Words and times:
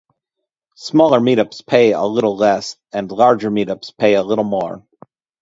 Smaller 0.77 1.19
Meetups 1.19 1.63
pay 1.67 1.91
a 1.93 2.01
little 2.03 2.35
less 2.35 2.75
and 2.91 3.11
larger 3.11 3.51
Meetups 3.51 3.95
pay 3.95 4.15
a 4.15 4.23
little 4.23 4.43
more. 4.43 4.83